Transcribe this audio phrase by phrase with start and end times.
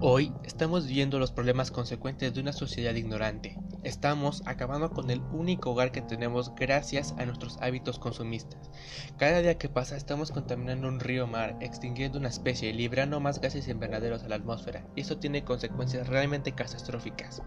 [0.00, 3.58] Hoy estamos viendo los problemas consecuentes de una sociedad ignorante.
[3.82, 8.70] Estamos acabando con el único hogar que tenemos gracias a nuestros hábitos consumistas.
[9.16, 13.40] Cada día que pasa estamos contaminando un río mar, extinguiendo una especie y librando más
[13.40, 14.86] gases invernaderos a la atmósfera.
[14.94, 17.42] Y eso tiene consecuencias realmente catastróficas.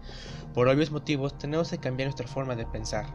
[0.52, 3.06] Por obvios motivos tenemos que cambiar nuestra forma de pensar.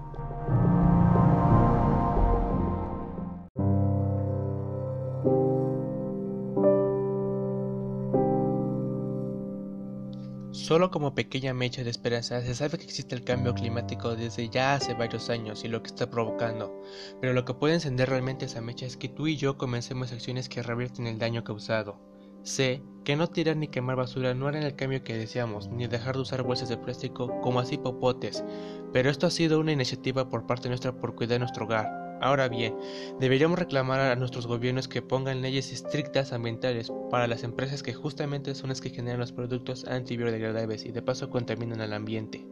[10.68, 12.42] Solo como pequeña mecha de esperanza.
[12.42, 15.88] Se sabe que existe el cambio climático desde ya hace varios años y lo que
[15.88, 16.82] está provocando,
[17.22, 20.50] pero lo que puede encender realmente esa mecha es que tú y yo comencemos acciones
[20.50, 22.02] que revierten el daño causado.
[22.44, 26.16] Sé que no tirar ni quemar basura no harán el cambio que deseamos, ni dejar
[26.16, 28.44] de usar bolsas de plástico como así popotes,
[28.92, 32.76] pero esto ha sido una iniciativa por parte nuestra por cuidar nuestro hogar, Ahora bien,
[33.20, 38.56] deberíamos reclamar a nuestros gobiernos que pongan leyes estrictas ambientales para las empresas que justamente
[38.56, 42.48] son las que generan los productos antibiodegradables y de paso contaminan al ambiente.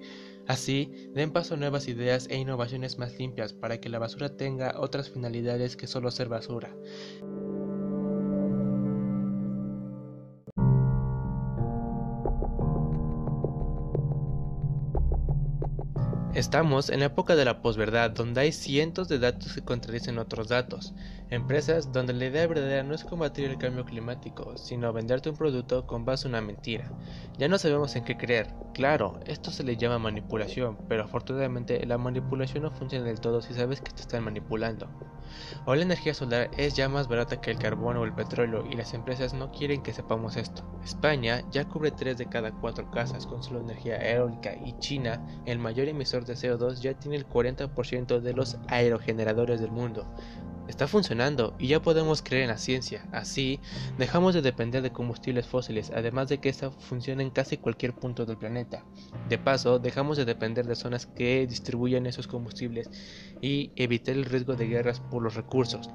[0.47, 4.75] Así, den paso a nuevas ideas e innovaciones más limpias para que la basura tenga
[4.79, 6.75] otras finalidades que solo ser basura.
[16.35, 20.49] Estamos en la época de la posverdad, donde hay cientos de datos que contradicen otros
[20.49, 20.93] datos.
[21.31, 25.87] Empresas donde la idea verdadera no es combatir el cambio climático, sino venderte un producto
[25.87, 26.91] con base en una mentira.
[27.39, 28.53] Ya no sabemos en qué creer.
[28.75, 33.55] Claro, esto se le llama manipulación, pero afortunadamente la manipulación no funciona del todo si
[33.55, 34.87] sabes que te están manipulando.
[35.65, 38.75] Hoy la energía solar es ya más barata que el carbón o el petróleo y
[38.75, 40.63] las empresas no quieren que sepamos esto.
[40.83, 45.57] España ya cubre 3 de cada 4 casas con solo energía eólica y China, el
[45.57, 50.05] mayor emisor de CO2 ya tiene el 40% de los aerogeneradores del mundo.
[50.67, 53.05] Está funcionando y ya podemos creer en la ciencia.
[53.11, 53.59] Así,
[53.97, 58.25] dejamos de depender de combustibles fósiles, además de que esta funciona en casi cualquier punto
[58.25, 58.83] del planeta.
[59.29, 62.89] De paso, dejamos de depender de zonas que distribuyen esos combustibles
[63.41, 65.89] y evitar el riesgo de guerras por los recursos.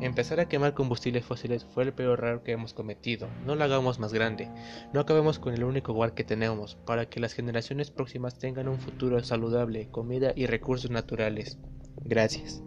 [0.00, 3.28] Empezar a quemar combustibles fósiles fue el peor error que hemos cometido.
[3.46, 4.50] No lo hagamos más grande.
[4.92, 8.78] No acabemos con el único hogar que tenemos, para que las generaciones próximas tengan un
[8.78, 11.58] futuro saludable, comida y recursos naturales.
[12.04, 12.62] Gracias.